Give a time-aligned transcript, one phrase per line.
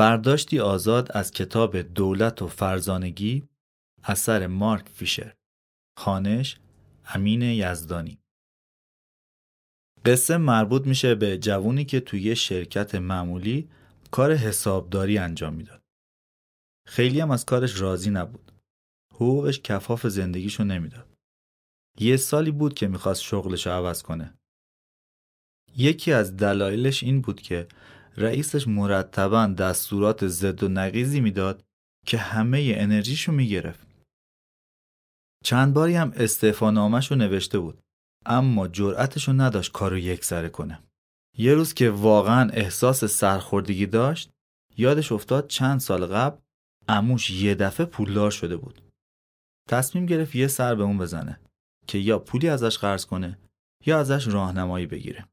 [0.00, 3.48] برداشتی آزاد از کتاب دولت و فرزانگی
[4.04, 5.34] اثر مارک فیشر
[5.98, 6.60] خانش
[7.04, 8.18] امین یزدانی
[10.04, 13.70] قصه مربوط میشه به جوونی که توی شرکت معمولی
[14.10, 15.82] کار حسابداری انجام می‌داد.
[16.86, 18.52] خیلی هم از کارش راضی نبود.
[19.14, 21.16] حقوقش کفاف زندگیشو نمی‌داد.
[21.98, 24.38] یه سالی بود که می‌خواست شغلش عوض کنه.
[25.76, 27.68] یکی از دلایلش این بود که
[28.20, 31.64] رئیسش مرتبا دستورات زد و نقیزی می‌داد
[32.06, 33.86] که همه انرژیشو می‌گرفت.
[35.44, 37.80] چند باری هم استعفا نامش رو نوشته بود
[38.26, 40.82] اما جرأتش رو نداشت کارو یک سره کنه.
[41.38, 44.30] یه روز که واقعا احساس سرخوردگی داشت
[44.76, 46.40] یادش افتاد چند سال قبل
[46.88, 48.82] اموش یه دفعه پولدار شده بود.
[49.68, 51.40] تصمیم گرفت یه سر به اون بزنه
[51.86, 53.38] که یا پولی ازش قرض کنه
[53.86, 55.28] یا ازش راهنمایی بگیره.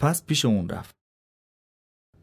[0.00, 1.01] پس پیش اون رفت.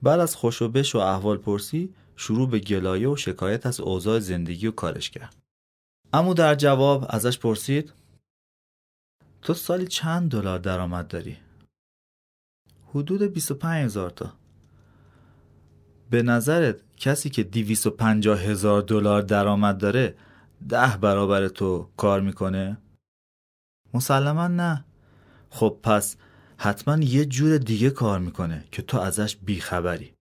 [0.01, 4.71] بعد از خوش و احوال پرسی شروع به گلایه و شکایت از اوضاع زندگی و
[4.71, 5.35] کارش کرد.
[6.13, 7.93] امو در جواب ازش پرسید
[9.41, 11.37] تو سالی چند دلار درآمد داری؟
[12.89, 14.33] حدود 25 هزار تا
[16.09, 20.15] به نظرت کسی که 250 هزار دلار درآمد داره
[20.69, 22.77] ده برابر تو کار می‌کنه؟
[23.93, 24.85] مسلما نه
[25.49, 26.17] خب پس
[26.61, 30.13] حتما یه جور دیگه کار می‌کنه که تو ازش بیخبری.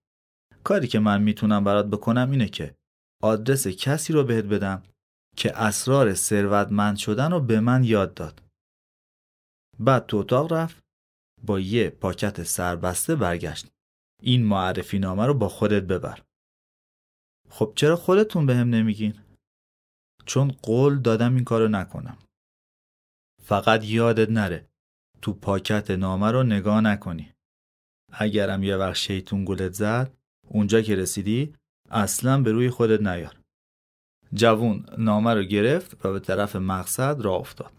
[0.63, 2.75] کاری که من می‌تونم برات بکنم اینه که
[3.23, 4.83] آدرس کسی رو بهت بدم
[5.37, 8.43] که اسرار ثروتمند شدن رو به من یاد داد.
[9.79, 10.79] بعد تو اتاق رفت
[11.43, 13.67] با یه پاکت سربسته برگشت.
[14.21, 16.21] این معرفی نامه رو با خودت ببر.
[17.49, 19.19] خب چرا خودتون به هم نمیگین؟
[20.25, 22.17] چون قول دادم این کارو نکنم.
[23.43, 24.69] فقط یادت نره
[25.21, 27.33] تو پاکت نامه رو نگاه نکنی.
[28.11, 30.13] اگرم یه وقت شیطون گلت زد
[30.47, 31.53] اونجا که رسیدی
[31.89, 33.39] اصلا به روی خودت نیار.
[34.33, 37.71] جوون نامه رو گرفت و به طرف مقصد را افتاد.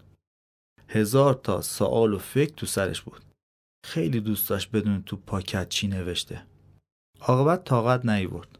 [0.87, 3.25] هزار تا سوال و فکر تو سرش بود.
[3.85, 6.45] خیلی دوست داشت بدون تو پاکت چی نوشته.
[7.19, 8.59] عاقبت طاقت نیورد.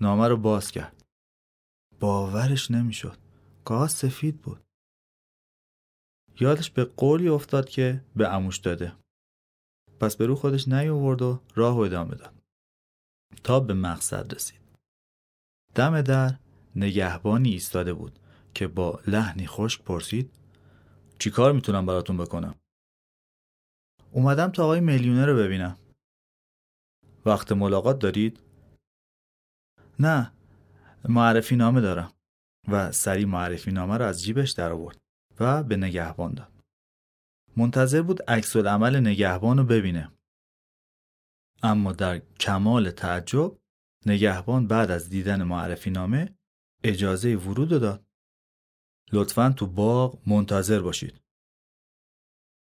[0.00, 1.04] نامه رو باز کرد.
[2.00, 3.16] باورش نمی‌شد.
[3.64, 4.60] کاغذ سفید بود.
[6.40, 8.92] یادش به قولی افتاد که به عموش داده.
[10.00, 12.34] پس به رو خودش نیاورد و راه و ادامه داد.
[13.44, 14.60] تا به مقصد رسید.
[15.74, 16.38] دم در
[16.76, 18.18] نگهبانی ایستاده بود
[18.54, 20.30] که با لحنی خشک پرسید
[21.18, 22.54] چی کار می‌تونم براتون بکنم؟
[24.12, 25.78] اومدم تا آقای میلیونه رو ببینم.
[27.26, 28.40] وقت ملاقات دارید؟
[29.98, 30.32] نه
[31.08, 32.12] معرفی نامه دارم
[32.68, 34.98] و سری معرفی نامه رو از جیبش در آورد
[35.40, 36.52] و به نگهبان داد.
[37.56, 40.12] منتظر بود عکس عمل نگهبان رو ببینه.
[41.62, 43.58] اما در کمال تعجب
[44.06, 46.34] نگهبان بعد از دیدن معرفی نامه
[46.84, 48.04] اجازه ورود داد.
[49.12, 51.20] لطفا تو باغ منتظر باشید.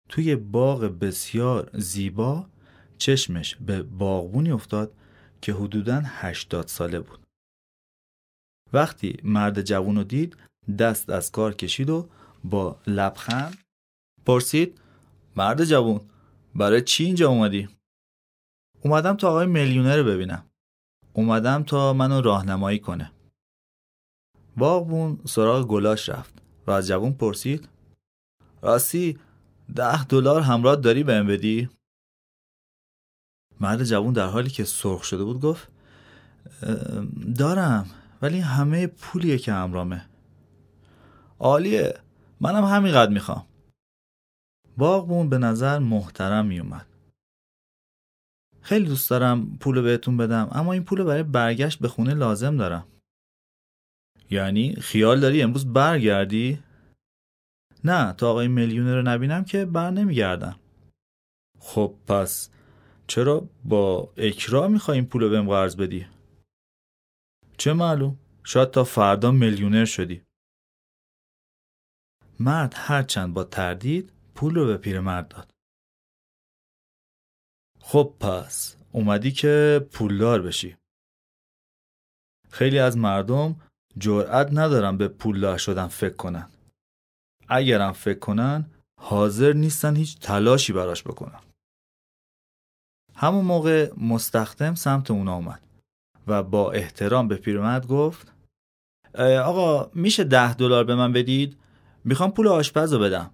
[0.09, 2.51] توی باغ بسیار زیبا
[2.99, 4.97] چشمش به باغبونی افتاد
[5.41, 7.27] که حدوداً هشتاد ساله بود.
[8.73, 10.37] وقتی مرد جوون رو دید
[10.79, 12.09] دست از کار کشید و
[12.45, 13.59] با لبخند
[14.27, 14.81] پرسید
[15.37, 16.01] مرد جوون
[16.55, 17.69] برای چی اینجا اومدی؟
[18.85, 20.51] اومدم تا آقای میلیونر رو ببینم
[21.13, 23.13] اومدم تا منو راهنمایی کنه
[24.57, 27.69] باغبون سراغ گلاش رفت و از جوون پرسید
[28.63, 29.19] راستی
[29.75, 31.69] ده دلار همراه داری بهم بدی؟
[33.61, 35.69] مرد جوون در حالی که سرخ شده بود گفت
[37.39, 37.87] دارم
[38.23, 40.07] ولی همه پولیه که همرامه
[41.39, 41.95] عالیه
[42.43, 43.47] منم همینقدر می‌خوام
[44.77, 46.87] باغبون به نظر محترم میومد
[48.61, 52.87] خیلی دوست دارم پول بهتون بدم اما این پول برای برگشت به خونه لازم دارم
[54.31, 56.63] یعنی خیال داری امروز برگردی؟
[57.85, 60.61] نه تا آقای میلیونه رو نبینم که بر نمیگردم
[61.59, 62.51] خب پس
[63.07, 66.07] چرا با اکرا می‌خوای این پول بهم قرض بدی؟
[67.59, 70.23] چه معلوم؟ شاید تا فردا میلیونر شدی
[72.43, 75.51] مرد هرچند با تردید پول رو به پیرمرد داد.
[77.81, 80.77] خب پس اومدی که پولدار بشی.
[82.51, 83.57] خیلی از مردم
[83.99, 86.49] جرأت ندارن به پولدار شدن فکر کنن.
[87.49, 91.41] اگرم فکر کنن حاضر نیستن هیچ تلاشی براش بکنن.
[93.15, 95.63] همون موقع مستخدم سمت اونا اومد
[96.27, 98.33] و با احترام به پیرمرد گفت
[99.45, 101.62] آقا میشه ده دلار به من بدید؟
[102.05, 103.31] می‌خوام پول آشپز رو بدم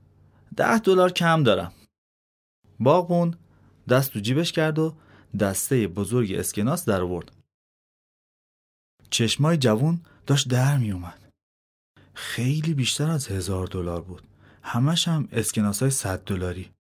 [0.57, 1.73] ده دلار کم دارم
[2.81, 3.35] باغبون
[3.89, 4.95] دست تو جیبش کرد و
[5.41, 7.33] دسته بزرگ اسکناس در آورد
[9.11, 11.29] چشمای جوون داشت در می اومد.
[12.15, 14.23] خیلی بیشتر از هزار دلار بود.
[14.63, 16.71] همش هم اسکناس های صد دلاری.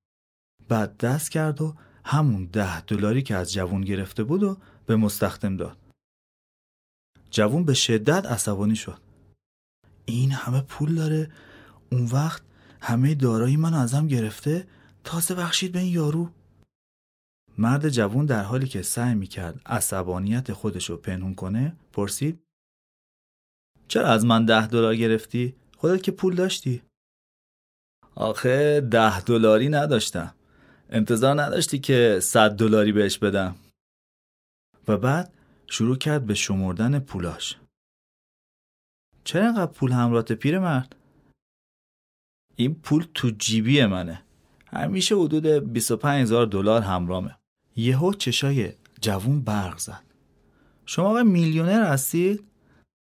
[0.69, 1.75] بعد دست کرد و
[2.05, 4.57] همون ده دلاری که از جوون گرفته بود و
[4.87, 5.79] به مستخدم داد.
[7.31, 9.01] جوون به شدت عصبانی شد.
[10.05, 11.31] این همه پول داره
[11.93, 12.43] اون وقت
[12.81, 14.67] همه دارایی من ازم گرفته
[15.05, 16.31] تازه بخشید به این یارو
[17.59, 22.43] مرد جوون در حالی که سعی می‌کرد عصبانیت خودش رو پنهون کنه پرسید
[23.89, 26.83] چرا از من ده دلار گرفتی؟ خودت که پول داشتی؟
[28.15, 30.35] آخه ده دلاری نداشتم
[30.91, 33.57] انتظار نداشتی که صد دلاری بهش بدم
[34.89, 35.35] و بعد
[35.67, 37.57] شروع کرد به شمردن پولاش
[39.25, 40.95] چرا اینقدر پول همرات پیر مرد؟
[42.61, 44.23] این پول تو جیبی منه.
[44.67, 47.37] همیشه حدود 25 هزار دلار همرامه.
[47.77, 50.03] یهو چشای جوون برق زد.
[50.87, 52.45] شما آقا میلیونر هستید؟